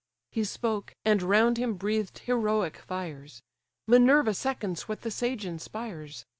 [0.31, 3.43] He spoke, and round him breathed heroic fires;
[3.85, 6.25] Minerva seconds what the sage inspires.